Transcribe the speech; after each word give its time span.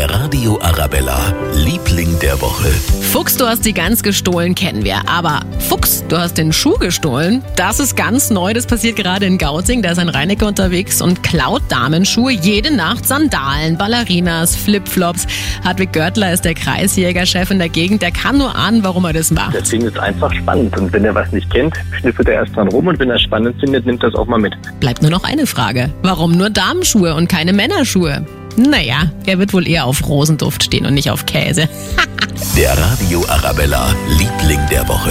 Der 0.00 0.10
Radio 0.12 0.58
Arabella, 0.62 1.34
Liebling 1.56 2.18
der 2.20 2.40
Woche. 2.40 2.68
Fuchs, 3.12 3.36
du 3.36 3.44
hast 3.44 3.66
die 3.66 3.74
Gans 3.74 4.02
gestohlen, 4.02 4.54
kennen 4.54 4.82
wir. 4.82 5.06
Aber 5.06 5.40
Fuchs, 5.58 6.02
du 6.08 6.16
hast 6.16 6.38
den 6.38 6.54
Schuh 6.54 6.78
gestohlen. 6.78 7.44
Das 7.56 7.80
ist 7.80 7.98
ganz 7.98 8.30
neu. 8.30 8.54
Das 8.54 8.64
passiert 8.64 8.96
gerade 8.96 9.26
in 9.26 9.36
Gauting. 9.36 9.82
Da 9.82 9.90
ist 9.90 9.98
ein 9.98 10.08
Reiniger 10.08 10.46
unterwegs 10.46 11.02
und 11.02 11.22
klaut 11.22 11.60
Damenschuhe. 11.68 12.32
Jede 12.32 12.74
Nacht 12.74 13.04
Sandalen, 13.04 13.76
Ballerinas, 13.76 14.56
Flipflops. 14.56 15.26
Hartwig 15.64 15.92
Görtler 15.92 16.32
ist 16.32 16.46
der 16.46 16.54
Kreisjägerchef 16.54 17.50
in 17.50 17.58
der 17.58 17.68
Gegend. 17.68 18.00
Der 18.00 18.10
kann 18.10 18.38
nur 18.38 18.56
ahnen, 18.56 18.82
warum 18.82 19.04
er 19.04 19.12
das 19.12 19.30
macht. 19.30 19.52
Der 19.52 19.60
Ding 19.60 19.82
ist 19.82 19.98
einfach 19.98 20.32
spannend. 20.32 20.74
Und 20.78 20.90
wenn 20.94 21.04
er 21.04 21.14
was 21.14 21.30
nicht 21.30 21.52
kennt, 21.52 21.74
schnüffelt 21.98 22.26
er 22.26 22.36
erst 22.36 22.56
dran 22.56 22.68
rum. 22.68 22.86
Und 22.86 22.98
wenn 22.98 23.10
er 23.10 23.18
spannend 23.18 23.60
findet, 23.60 23.84
nimmt 23.84 24.02
er 24.02 24.08
es 24.08 24.14
auch 24.14 24.26
mal 24.26 24.40
mit. 24.40 24.54
Bleibt 24.80 25.02
nur 25.02 25.10
noch 25.10 25.24
eine 25.24 25.46
Frage. 25.46 25.92
Warum 26.00 26.32
nur 26.32 26.48
Damenschuhe 26.48 27.14
und 27.14 27.28
keine 27.28 27.52
Männerschuhe? 27.52 28.24
Naja, 28.56 29.10
er 29.26 29.38
wird 29.38 29.52
wohl 29.52 29.66
eher 29.66 29.84
auf 29.86 30.06
Rosenduft 30.06 30.64
stehen 30.64 30.86
und 30.86 30.94
nicht 30.94 31.10
auf 31.10 31.26
Käse. 31.26 31.68
Der 32.56 32.76
Radio 32.76 33.24
Arabella, 33.28 33.94
Liebling 34.08 34.60
der 34.70 34.86
Woche. 34.88 35.09